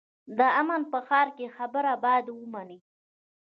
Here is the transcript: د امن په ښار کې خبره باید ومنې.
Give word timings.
د 0.37 0.39
امن 0.59 0.81
په 0.91 0.99
ښار 1.07 1.27
کې 1.37 1.53
خبره 1.57 1.93
باید 2.03 2.25
ومنې. 2.31 2.77